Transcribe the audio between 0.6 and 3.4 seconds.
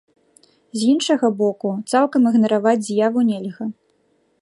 З іншага боку, цалкам ігнараваць з'яву